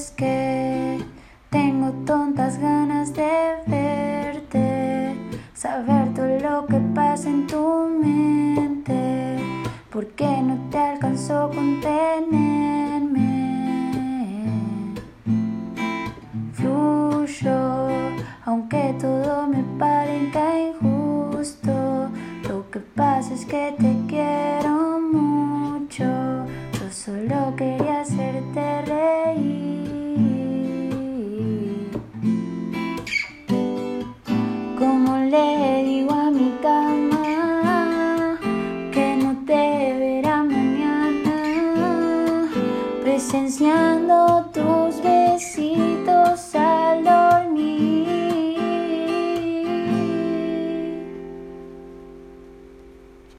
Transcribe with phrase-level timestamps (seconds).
[0.00, 0.98] es que
[1.50, 3.32] tengo tontas ganas de
[3.66, 5.14] verte,
[5.52, 9.36] saber todo lo que pasa en tu mente,
[9.90, 13.26] ¿por qué no te alcanzó a contenerme?
[16.54, 17.88] Fluyo,
[18.46, 22.08] aunque todo me parezca injusto,
[22.48, 27.79] lo que pasa es que te quiero mucho, yo solo quería
[34.80, 38.38] Como le digo a mi cama
[38.90, 41.36] que no te verá mañana,
[43.02, 44.48] presenciando